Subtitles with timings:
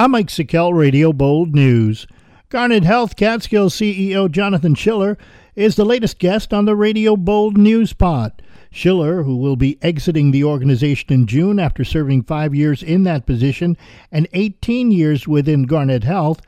[0.00, 2.06] I'm Mike Sikel, Radio Bold News.
[2.48, 5.18] Garnet Health Catskill CEO Jonathan Schiller
[5.54, 8.40] is the latest guest on the Radio Bold News Pod.
[8.70, 13.26] Schiller, who will be exiting the organization in June after serving five years in that
[13.26, 13.76] position
[14.10, 16.40] and 18 years within Garnet Health,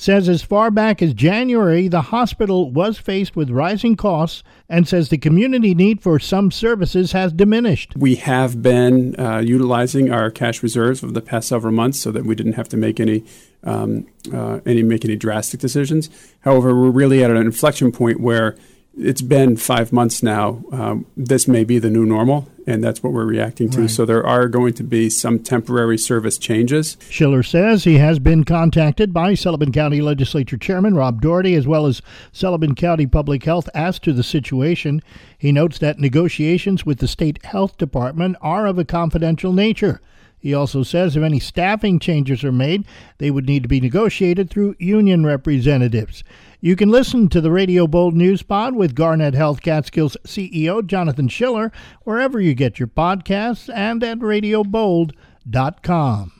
[0.00, 5.08] says as far back as January, the hospital was faced with rising costs and says
[5.08, 7.92] the community need for some services has diminished.
[7.96, 12.24] We have been uh, utilizing our cash reserves over the past several months so that
[12.24, 13.24] we didn't have to make any
[13.62, 16.08] um, uh, any make any drastic decisions.
[16.40, 18.56] However, we're really at an inflection point where
[18.96, 20.62] it's been five months now.
[20.72, 23.82] Um, this may be the new normal, and that's what we're reacting to.
[23.82, 23.90] Right.
[23.90, 26.96] So there are going to be some temporary service changes.
[27.08, 31.86] Schiller says he has been contacted by Sullivan County Legislature Chairman Rob Doherty as well
[31.86, 32.00] as
[32.32, 35.02] Sullivan County Public Health as to the situation.
[35.36, 40.00] He notes that negotiations with the state health department are of a confidential nature.
[40.38, 42.86] He also says if any staffing changes are made,
[43.18, 46.24] they would need to be negotiated through union representatives.
[46.62, 51.26] You can listen to the Radio Bold News Pod with Garnet Health Catskills CEO Jonathan
[51.26, 51.72] Schiller
[52.02, 56.32] wherever you get your podcasts and at radiobold.com.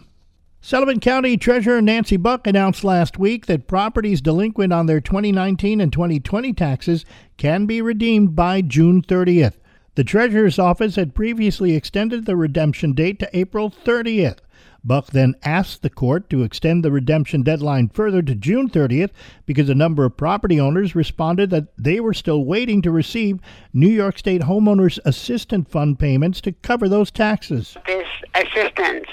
[0.61, 5.91] Sullivan County Treasurer Nancy Buck announced last week that properties delinquent on their 2019 and
[5.91, 7.07] 2020 taxes
[7.39, 9.55] can be redeemed by June 30th.
[9.95, 14.41] The Treasurer's Office had previously extended the redemption date to April 30th.
[14.83, 19.11] Buck then asked the court to extend the redemption deadline further to June 30th
[19.45, 23.41] because a number of property owners responded that they were still waiting to receive
[23.73, 27.77] New York State Homeowners Assistance Fund payments to cover those taxes.
[27.87, 29.07] This assistance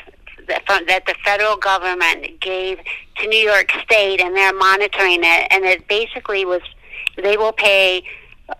[0.48, 2.80] that the federal government gave
[3.18, 6.62] to New York State, and they're monitoring it, and it basically was
[7.18, 8.03] they will pay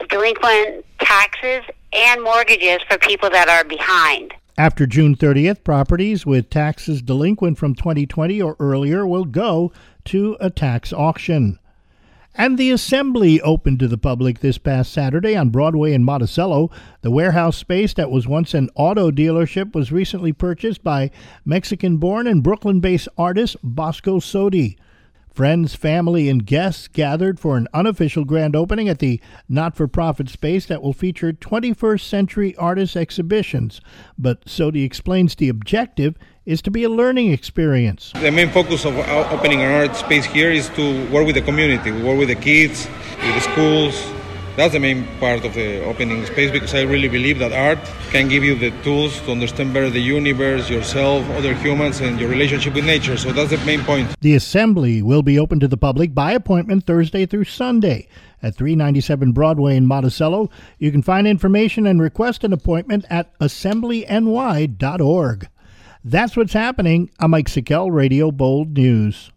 [0.10, 4.34] delinquent taxes and mortgages for people that are behind.
[4.60, 9.72] After June 30th, properties with taxes delinquent from 2020 or earlier will go
[10.06, 11.60] to a tax auction.
[12.34, 16.72] And the assembly opened to the public this past Saturday on Broadway in Monticello.
[17.02, 21.12] The warehouse space that was once an auto dealership was recently purchased by
[21.46, 24.76] Mexican born and Brooklyn based artist Bosco Sodi.
[25.38, 30.30] Friends, family, and guests gathered for an unofficial grand opening at the not for profit
[30.30, 33.80] space that will feature 21st century artist exhibitions.
[34.18, 36.16] But Sodi explains the objective
[36.48, 38.14] is to be a learning experience.
[38.20, 41.92] The main focus of opening an art space here is to work with the community,
[41.92, 42.88] work with the kids,
[43.22, 43.94] with the schools,
[44.58, 47.78] that's the main part of the opening space because I really believe that art
[48.10, 52.28] can give you the tools to understand better the universe, yourself, other humans, and your
[52.28, 53.18] relationship with nature.
[53.18, 54.20] So that's the main point.
[54.20, 58.08] The assembly will be open to the public by appointment Thursday through Sunday
[58.42, 60.50] at 397 Broadway in Monticello.
[60.80, 65.48] You can find information and request an appointment at assemblyny.org.
[66.04, 67.12] That's what's happening.
[67.20, 69.32] I'm Mike Sikel, Radio Bold News.